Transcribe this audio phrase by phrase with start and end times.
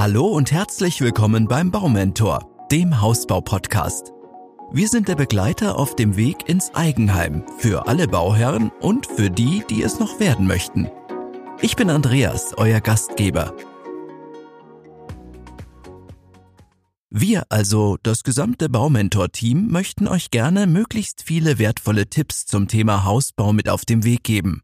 [0.00, 4.14] Hallo und herzlich willkommen beim Baumentor, dem Hausbau-Podcast.
[4.72, 9.62] Wir sind der Begleiter auf dem Weg ins Eigenheim für alle Bauherren und für die,
[9.68, 10.88] die es noch werden möchten.
[11.60, 13.54] Ich bin Andreas, euer Gastgeber.
[17.10, 23.52] Wir, also das gesamte Baumentor-Team, möchten euch gerne möglichst viele wertvolle Tipps zum Thema Hausbau
[23.52, 24.62] mit auf den Weg geben.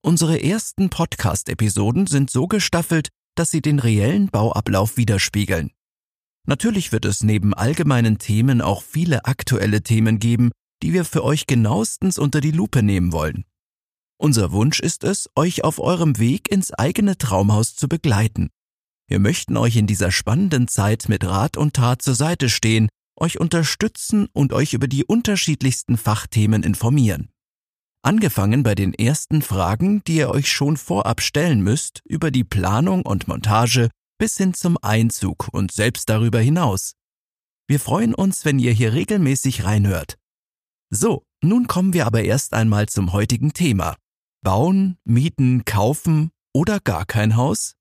[0.00, 5.70] Unsere ersten Podcast-Episoden sind so gestaffelt, dass sie den reellen Bauablauf widerspiegeln.
[6.46, 10.50] Natürlich wird es neben allgemeinen Themen auch viele aktuelle Themen geben,
[10.82, 13.44] die wir für euch genauestens unter die Lupe nehmen wollen.
[14.18, 18.50] Unser Wunsch ist es, euch auf eurem Weg ins eigene Traumhaus zu begleiten.
[19.06, 23.38] Wir möchten euch in dieser spannenden Zeit mit Rat und Tat zur Seite stehen, euch
[23.38, 27.30] unterstützen und euch über die unterschiedlichsten Fachthemen informieren.
[28.04, 33.00] Angefangen bei den ersten Fragen, die ihr euch schon vorab stellen müsst, über die Planung
[33.00, 36.96] und Montage bis hin zum Einzug und selbst darüber hinaus.
[37.66, 40.18] Wir freuen uns, wenn ihr hier regelmäßig reinhört.
[40.90, 43.96] So, nun kommen wir aber erst einmal zum heutigen Thema.
[44.42, 47.74] Bauen, mieten, kaufen oder gar kein Haus?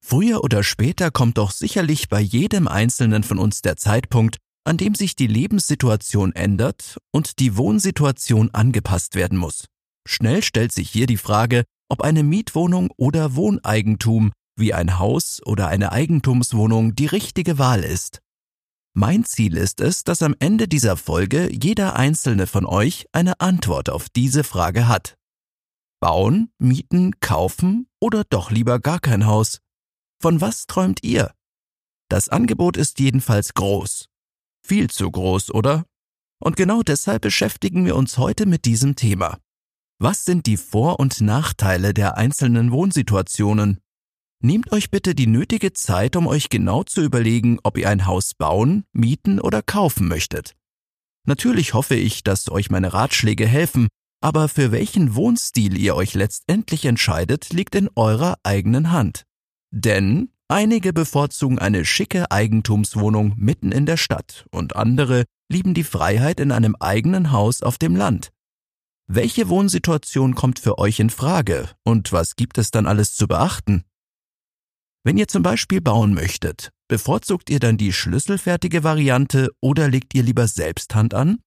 [0.00, 4.96] Früher oder später kommt doch sicherlich bei jedem Einzelnen von uns der Zeitpunkt, an dem
[4.96, 9.66] sich die Lebenssituation ändert und die Wohnsituation angepasst werden muss.
[10.08, 15.68] Schnell stellt sich hier die Frage, ob eine Mietwohnung oder Wohneigentum wie ein Haus oder
[15.68, 18.20] eine Eigentumswohnung die richtige Wahl ist.
[18.92, 23.88] Mein Ziel ist es, dass am Ende dieser Folge jeder einzelne von euch eine Antwort
[23.88, 25.16] auf diese Frage hat.
[26.00, 29.60] Bauen, mieten, kaufen oder doch lieber gar kein Haus?
[30.20, 31.32] Von was träumt ihr?
[32.08, 34.08] Das Angebot ist jedenfalls groß
[34.66, 35.84] viel zu groß, oder?
[36.42, 39.38] Und genau deshalb beschäftigen wir uns heute mit diesem Thema.
[39.98, 43.80] Was sind die Vor- und Nachteile der einzelnen Wohnsituationen?
[44.42, 48.34] Nehmt euch bitte die nötige Zeit, um euch genau zu überlegen, ob ihr ein Haus
[48.34, 50.54] bauen, mieten oder kaufen möchtet.
[51.26, 53.88] Natürlich hoffe ich, dass euch meine Ratschläge helfen,
[54.20, 59.24] aber für welchen Wohnstil ihr euch letztendlich entscheidet, liegt in eurer eigenen Hand.
[59.70, 66.38] Denn Einige bevorzugen eine schicke Eigentumswohnung mitten in der Stadt und andere lieben die Freiheit
[66.38, 68.30] in einem eigenen Haus auf dem Land.
[69.08, 73.84] Welche Wohnsituation kommt für euch in Frage und was gibt es dann alles zu beachten?
[75.04, 80.22] Wenn ihr zum Beispiel bauen möchtet, bevorzugt ihr dann die schlüsselfertige Variante oder legt ihr
[80.22, 81.38] lieber selbst Hand an?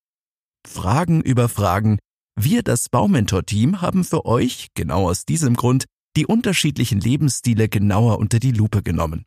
[0.67, 1.99] Fragen über Fragen.
[2.37, 8.39] Wir, das Baumentor-Team, haben für euch, genau aus diesem Grund, die unterschiedlichen Lebensstile genauer unter
[8.39, 9.25] die Lupe genommen.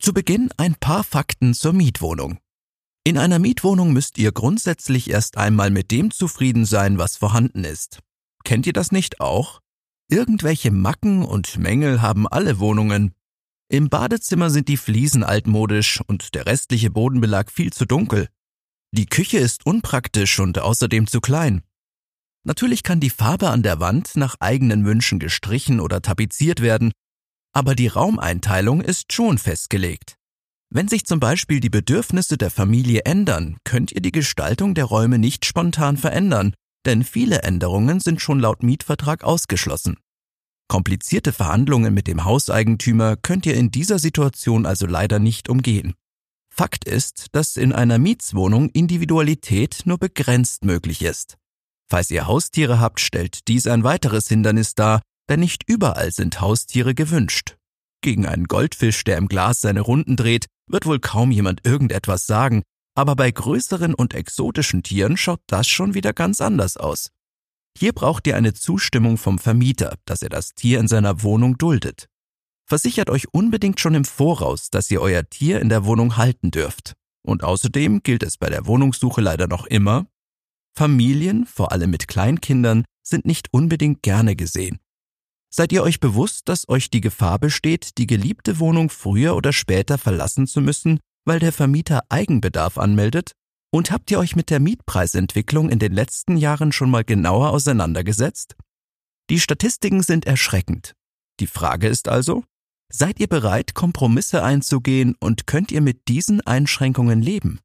[0.00, 2.38] Zu Beginn ein paar Fakten zur Mietwohnung.
[3.04, 8.00] In einer Mietwohnung müsst ihr grundsätzlich erst einmal mit dem zufrieden sein, was vorhanden ist.
[8.44, 9.60] Kennt ihr das nicht auch?
[10.08, 13.14] Irgendwelche Macken und Mängel haben alle Wohnungen.
[13.68, 18.28] Im Badezimmer sind die Fliesen altmodisch und der restliche Bodenbelag viel zu dunkel.
[18.92, 21.62] Die Küche ist unpraktisch und außerdem zu klein.
[22.44, 26.92] Natürlich kann die Farbe an der Wand nach eigenen Wünschen gestrichen oder tapeziert werden,
[27.52, 30.16] aber die Raumeinteilung ist schon festgelegt.
[30.70, 35.18] Wenn sich zum Beispiel die Bedürfnisse der Familie ändern, könnt ihr die Gestaltung der Räume
[35.18, 36.54] nicht spontan verändern,
[36.86, 39.98] denn viele Änderungen sind schon laut Mietvertrag ausgeschlossen.
[40.68, 45.92] Komplizierte Verhandlungen mit dem Hauseigentümer könnt ihr in dieser Situation also leider nicht umgehen.
[46.48, 51.36] Fakt ist, dass in einer Mietswohnung Individualität nur begrenzt möglich ist.
[51.92, 56.94] Falls ihr Haustiere habt, stellt dies ein weiteres Hindernis dar, denn nicht überall sind Haustiere
[56.94, 57.58] gewünscht.
[58.00, 62.62] Gegen einen Goldfisch, der im Glas seine Runden dreht, wird wohl kaum jemand irgendetwas sagen,
[62.94, 67.10] aber bei größeren und exotischen Tieren schaut das schon wieder ganz anders aus.
[67.76, 72.06] Hier braucht ihr eine Zustimmung vom Vermieter, dass er das Tier in seiner Wohnung duldet.
[72.66, 76.94] Versichert euch unbedingt schon im Voraus, dass ihr euer Tier in der Wohnung halten dürft.
[77.22, 80.06] Und außerdem gilt es bei der Wohnungssuche leider noch immer,
[80.74, 84.78] Familien, vor allem mit Kleinkindern, sind nicht unbedingt gerne gesehen.
[85.54, 89.98] Seid ihr euch bewusst, dass euch die Gefahr besteht, die geliebte Wohnung früher oder später
[89.98, 93.32] verlassen zu müssen, weil der Vermieter Eigenbedarf anmeldet?
[93.70, 98.56] Und habt ihr euch mit der Mietpreisentwicklung in den letzten Jahren schon mal genauer auseinandergesetzt?
[99.30, 100.94] Die Statistiken sind erschreckend.
[101.40, 102.44] Die Frage ist also,
[102.90, 107.60] seid ihr bereit, Kompromisse einzugehen und könnt ihr mit diesen Einschränkungen leben?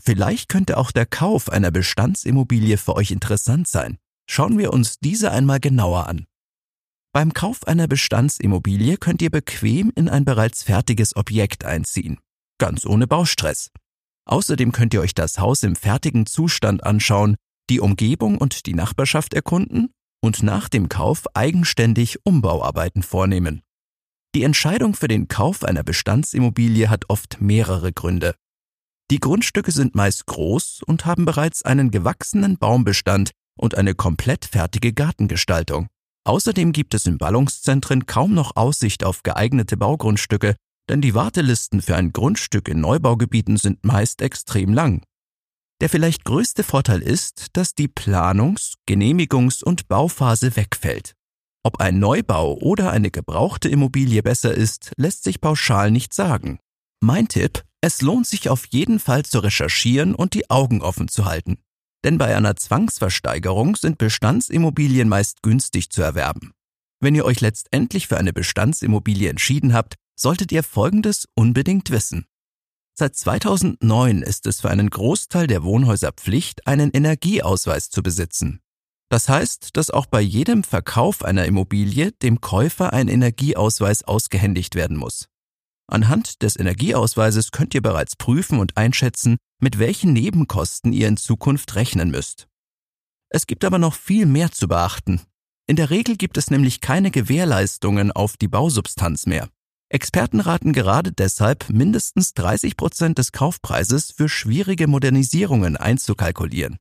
[0.00, 3.98] Vielleicht könnte auch der Kauf einer Bestandsimmobilie für euch interessant sein.
[4.28, 6.26] Schauen wir uns diese einmal genauer an.
[7.12, 12.18] Beim Kauf einer Bestandsimmobilie könnt ihr bequem in ein bereits fertiges Objekt einziehen,
[12.58, 13.70] ganz ohne Baustress.
[14.24, 17.36] Außerdem könnt ihr euch das Haus im fertigen Zustand anschauen,
[17.68, 19.92] die Umgebung und die Nachbarschaft erkunden
[20.22, 23.62] und nach dem Kauf eigenständig Umbauarbeiten vornehmen.
[24.34, 28.34] Die Entscheidung für den Kauf einer Bestandsimmobilie hat oft mehrere Gründe.
[29.12, 34.94] Die Grundstücke sind meist groß und haben bereits einen gewachsenen Baumbestand und eine komplett fertige
[34.94, 35.88] Gartengestaltung.
[36.24, 40.56] Außerdem gibt es in Ballungszentren kaum noch Aussicht auf geeignete Baugrundstücke,
[40.88, 45.02] denn die Wartelisten für ein Grundstück in Neubaugebieten sind meist extrem lang.
[45.82, 51.12] Der vielleicht größte Vorteil ist, dass die Planungs-, Genehmigungs- und Bauphase wegfällt.
[51.62, 56.60] Ob ein Neubau oder eine gebrauchte Immobilie besser ist, lässt sich pauschal nicht sagen.
[57.04, 61.24] Mein Tipp, es lohnt sich auf jeden Fall zu recherchieren und die Augen offen zu
[61.24, 61.58] halten.
[62.04, 66.52] Denn bei einer Zwangsversteigerung sind Bestandsimmobilien meist günstig zu erwerben.
[67.00, 72.26] Wenn ihr euch letztendlich für eine Bestandsimmobilie entschieden habt, solltet ihr Folgendes unbedingt wissen.
[72.96, 78.60] Seit 2009 ist es für einen Großteil der Wohnhäuser Pflicht, einen Energieausweis zu besitzen.
[79.08, 84.96] Das heißt, dass auch bei jedem Verkauf einer Immobilie dem Käufer ein Energieausweis ausgehändigt werden
[84.96, 85.31] muss.
[85.86, 91.74] Anhand des Energieausweises könnt ihr bereits prüfen und einschätzen, mit welchen Nebenkosten ihr in Zukunft
[91.74, 92.48] rechnen müsst.
[93.28, 95.20] Es gibt aber noch viel mehr zu beachten.
[95.66, 99.48] In der Regel gibt es nämlich keine Gewährleistungen auf die Bausubstanz mehr.
[99.88, 106.78] Experten raten gerade deshalb, mindestens 30 Prozent des Kaufpreises für schwierige Modernisierungen einzukalkulieren.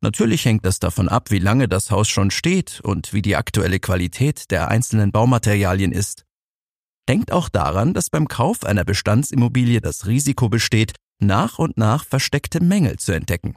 [0.00, 3.80] Natürlich hängt das davon ab, wie lange das Haus schon steht und wie die aktuelle
[3.80, 6.25] Qualität der einzelnen Baumaterialien ist.
[7.08, 12.60] Denkt auch daran, dass beim Kauf einer Bestandsimmobilie das Risiko besteht, nach und nach versteckte
[12.60, 13.56] Mängel zu entdecken.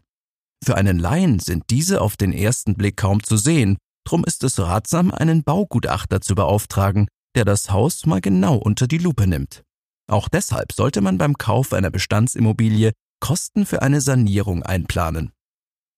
[0.64, 4.60] Für einen Laien sind diese auf den ersten Blick kaum zu sehen, drum ist es
[4.60, 9.64] ratsam, einen Baugutachter zu beauftragen, der das Haus mal genau unter die Lupe nimmt.
[10.10, 15.32] Auch deshalb sollte man beim Kauf einer Bestandsimmobilie Kosten für eine Sanierung einplanen.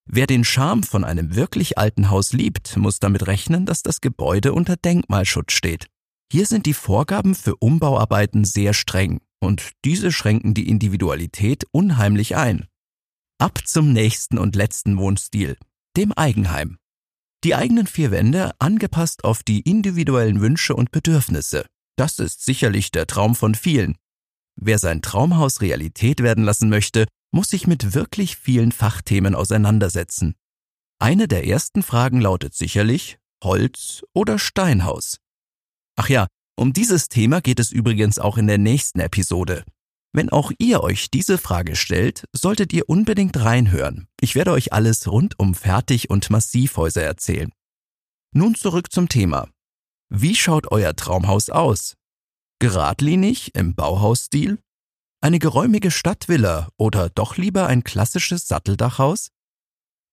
[0.05, 4.53] Wer den Charme von einem wirklich alten Haus liebt, muss damit rechnen, dass das Gebäude
[4.53, 5.87] unter Denkmalschutz steht.
[6.31, 12.67] Hier sind die Vorgaben für Umbauarbeiten sehr streng und diese schränken die Individualität unheimlich ein.
[13.37, 15.57] Ab zum nächsten und letzten Wohnstil,
[15.97, 16.77] dem Eigenheim.
[17.43, 21.65] Die eigenen vier Wände angepasst auf die individuellen Wünsche und Bedürfnisse.
[21.97, 23.97] Das ist sicherlich der Traum von vielen.
[24.55, 30.35] Wer sein Traumhaus Realität werden lassen möchte, muss sich mit wirklich vielen Fachthemen auseinandersetzen.
[30.97, 35.17] Eine der ersten Fragen lautet sicherlich Holz oder Steinhaus.
[35.95, 39.63] Ach ja, um dieses Thema geht es übrigens auch in der nächsten Episode.
[40.13, 44.07] Wenn auch ihr euch diese Frage stellt, solltet ihr unbedingt reinhören.
[44.19, 47.51] Ich werde euch alles rund um Fertig- und Massivhäuser erzählen.
[48.33, 49.47] Nun zurück zum Thema.
[50.09, 51.95] Wie schaut euer Traumhaus aus?
[52.59, 54.59] Geradlinig im Bauhausstil?
[55.21, 59.29] Eine geräumige Stadtvilla oder doch lieber ein klassisches Satteldachhaus?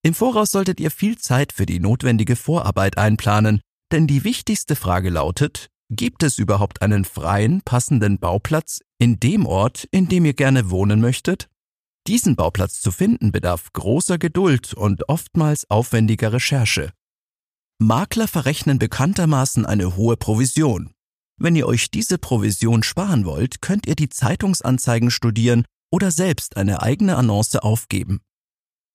[0.03, 3.61] Im Voraus solltet ihr viel Zeit für die notwendige Vorarbeit einplanen,
[3.93, 9.89] denn die wichtigste Frage lautet, Gibt es überhaupt einen freien, passenden Bauplatz in dem Ort,
[9.91, 11.49] in dem ihr gerne wohnen möchtet?
[12.07, 16.93] Diesen Bauplatz zu finden bedarf großer Geduld und oftmals aufwendiger Recherche.
[17.79, 20.93] Makler verrechnen bekanntermaßen eine hohe Provision.
[21.39, 26.83] Wenn ihr euch diese Provision sparen wollt, könnt ihr die Zeitungsanzeigen studieren oder selbst eine
[26.83, 28.21] eigene Annonce aufgeben.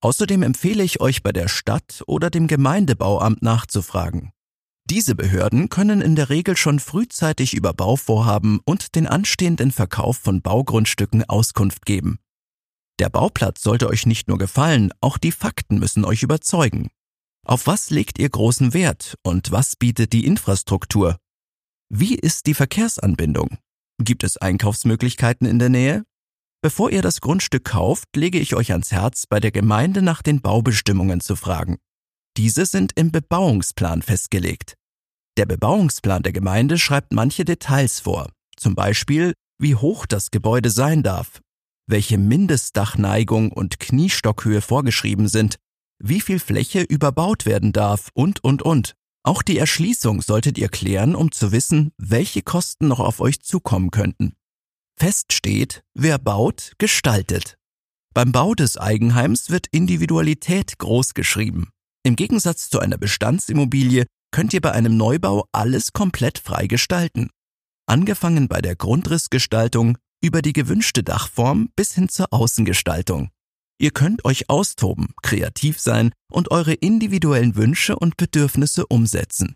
[0.01, 4.32] Außerdem empfehle ich euch bei der Stadt oder dem Gemeindebauamt nachzufragen.
[4.89, 10.41] Diese Behörden können in der Regel schon frühzeitig über Bauvorhaben und den anstehenden Verkauf von
[10.41, 12.19] Baugrundstücken Auskunft geben.
[12.99, 16.89] Der Bauplatz sollte euch nicht nur gefallen, auch die Fakten müssen euch überzeugen.
[17.45, 21.17] Auf was legt ihr großen Wert und was bietet die Infrastruktur?
[21.89, 23.57] Wie ist die Verkehrsanbindung?
[23.99, 26.03] Gibt es Einkaufsmöglichkeiten in der Nähe?
[26.61, 30.41] Bevor ihr das Grundstück kauft, lege ich euch ans Herz, bei der Gemeinde nach den
[30.41, 31.77] Baubestimmungen zu fragen.
[32.37, 34.75] Diese sind im Bebauungsplan festgelegt.
[35.37, 41.03] Der Bebauungsplan der Gemeinde schreibt manche Details vor, zum Beispiel, wie hoch das Gebäude sein
[41.03, 41.41] darf,
[41.87, 45.57] welche Mindestdachneigung und Kniestockhöhe vorgeschrieben sind,
[45.99, 48.95] wie viel Fläche überbaut werden darf und, und, und.
[49.23, 53.89] Auch die Erschließung solltet ihr klären, um zu wissen, welche Kosten noch auf euch zukommen
[53.89, 54.33] könnten.
[54.97, 57.57] Fest steht, wer baut, gestaltet.
[58.13, 61.72] Beim Bau des Eigenheims wird Individualität groß geschrieben.
[62.03, 67.29] Im Gegensatz zu einer Bestandsimmobilie könnt ihr bei einem Neubau alles komplett frei gestalten.
[67.85, 73.29] Angefangen bei der Grundrissgestaltung über die gewünschte Dachform bis hin zur Außengestaltung.
[73.79, 79.55] Ihr könnt euch austoben, kreativ sein und eure individuellen Wünsche und Bedürfnisse umsetzen.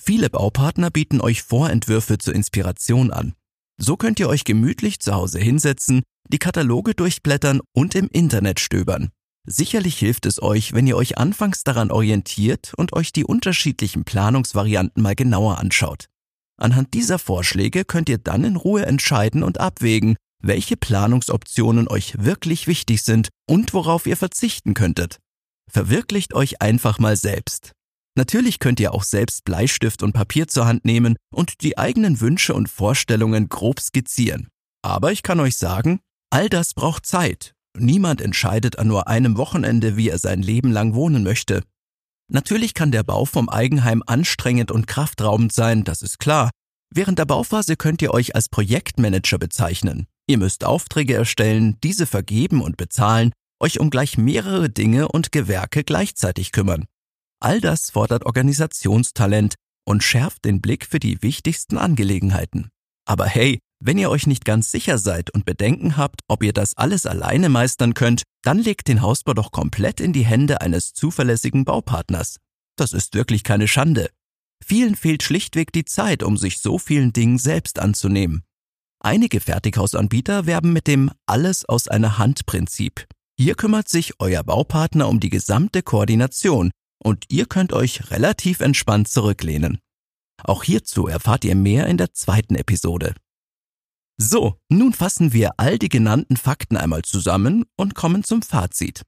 [0.00, 3.34] Viele Baupartner bieten euch Vorentwürfe zur Inspiration an.
[3.78, 9.10] So könnt ihr euch gemütlich zu Hause hinsetzen, die Kataloge durchblättern und im Internet stöbern.
[9.46, 15.02] Sicherlich hilft es euch, wenn ihr euch anfangs daran orientiert und euch die unterschiedlichen Planungsvarianten
[15.02, 16.06] mal genauer anschaut.
[16.58, 22.66] Anhand dieser Vorschläge könnt ihr dann in Ruhe entscheiden und abwägen, welche Planungsoptionen euch wirklich
[22.66, 25.18] wichtig sind und worauf ihr verzichten könntet.
[25.70, 27.72] Verwirklicht euch einfach mal selbst.
[28.16, 32.54] Natürlich könnt ihr auch selbst Bleistift und Papier zur Hand nehmen und die eigenen Wünsche
[32.54, 34.48] und Vorstellungen grob skizzieren.
[34.82, 37.54] Aber ich kann euch sagen, all das braucht Zeit.
[37.78, 41.62] Niemand entscheidet an nur einem Wochenende, wie er sein Leben lang wohnen möchte.
[42.28, 46.50] Natürlich kann der Bau vom Eigenheim anstrengend und kraftraubend sein, das ist klar.
[46.92, 50.06] Während der Bauphase könnt ihr euch als Projektmanager bezeichnen.
[50.26, 55.84] Ihr müsst Aufträge erstellen, diese vergeben und bezahlen, euch um gleich mehrere Dinge und Gewerke
[55.84, 56.86] gleichzeitig kümmern.
[57.40, 62.70] All das fordert Organisationstalent und schärft den Blick für die wichtigsten Angelegenheiten.
[63.06, 66.76] Aber hey, wenn ihr euch nicht ganz sicher seid und Bedenken habt, ob ihr das
[66.76, 71.64] alles alleine meistern könnt, dann legt den Hausbau doch komplett in die Hände eines zuverlässigen
[71.64, 72.36] Baupartners.
[72.76, 74.10] Das ist wirklich keine Schande.
[74.62, 78.42] Vielen fehlt schlichtweg die Zeit, um sich so vielen Dingen selbst anzunehmen.
[79.02, 83.06] Einige Fertighausanbieter werben mit dem Alles aus einer Hand Prinzip.
[83.38, 86.70] Hier kümmert sich euer Baupartner um die gesamte Koordination
[87.02, 89.78] und ihr könnt euch relativ entspannt zurücklehnen.
[90.44, 93.14] Auch hierzu erfahrt ihr mehr in der zweiten Episode.
[94.22, 99.02] So, nun fassen wir all die genannten Fakten einmal zusammen und kommen zum Fazit.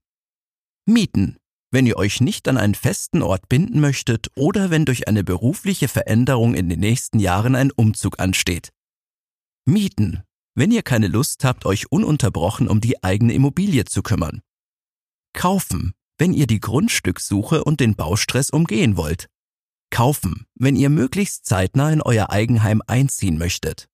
[0.86, 1.36] Mieten.
[1.70, 5.88] Wenn ihr euch nicht an einen festen Ort binden möchtet oder wenn durch eine berufliche
[5.88, 8.70] Veränderung in den nächsten Jahren ein Umzug ansteht.
[9.66, 10.22] Mieten.
[10.54, 14.40] Wenn ihr keine Lust habt, euch ununterbrochen um die eigene Immobilie zu kümmern.
[15.34, 15.92] Kaufen.
[16.16, 19.26] Wenn ihr die Grundstückssuche und den Baustress umgehen wollt.
[19.90, 20.46] Kaufen.
[20.54, 23.90] Wenn ihr möglichst zeitnah in euer Eigenheim einziehen möchtet.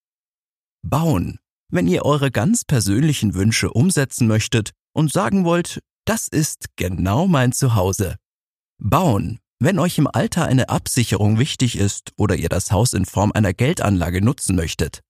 [0.82, 1.38] Bauen.
[1.70, 7.52] Wenn ihr eure ganz persönlichen Wünsche umsetzen möchtet und sagen wollt, das ist genau mein
[7.52, 8.16] Zuhause.
[8.78, 9.38] Bauen.
[9.60, 13.52] Wenn euch im Alter eine Absicherung wichtig ist oder ihr das Haus in Form einer
[13.52, 15.02] Geldanlage nutzen möchtet.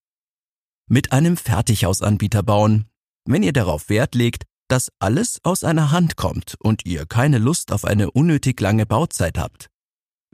[0.89, 2.87] Mit einem Fertighausanbieter bauen.
[3.27, 7.73] Wenn ihr darauf Wert legt, dass alles aus einer Hand kommt und ihr keine Lust
[7.73, 9.69] auf eine unnötig lange Bauzeit habt.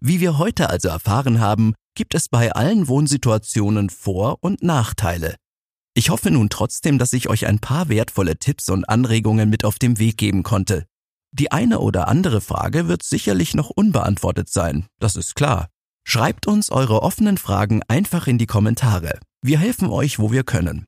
[0.01, 5.37] Wie wir heute also erfahren haben, gibt es bei allen Wohnsituationen Vor- und Nachteile.
[5.95, 9.79] Ich hoffe nun trotzdem, dass ich euch ein paar wertvolle Tipps und Anregungen mit auf
[9.79, 10.87] dem Weg geben konnte.
[11.31, 15.69] Die eine oder andere Frage wird sicherlich noch unbeantwortet sein, das ist klar.
[16.07, 19.19] Schreibt uns eure offenen Fragen einfach in die Kommentare.
[19.43, 20.87] Wir helfen euch, wo wir können.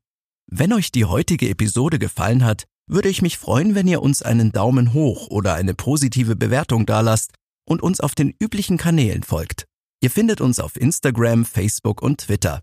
[0.48, 4.52] Wenn euch die heutige Episode gefallen hat, würde ich mich freuen, wenn ihr uns einen
[4.52, 7.32] Daumen hoch oder eine positive Bewertung dalasst
[7.64, 9.65] und uns auf den üblichen Kanälen folgt.
[10.00, 12.62] Ihr findet uns auf Instagram, Facebook und Twitter.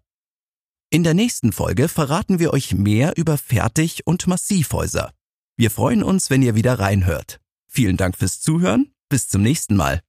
[0.92, 5.12] In der nächsten Folge verraten wir euch mehr über Fertig- und Massivhäuser.
[5.58, 7.40] Wir freuen uns, wenn ihr wieder reinhört.
[7.68, 8.94] Vielen Dank fürs Zuhören.
[9.10, 10.02] Bis zum nächsten Mal.